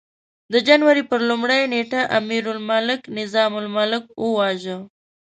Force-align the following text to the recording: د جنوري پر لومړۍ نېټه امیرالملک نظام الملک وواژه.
د 0.53 0.55
جنوري 0.67 1.03
پر 1.09 1.19
لومړۍ 1.29 1.61
نېټه 1.73 2.01
امیرالملک 2.19 3.01
نظام 3.17 3.51
الملک 3.61 4.03
وواژه. 4.23 4.77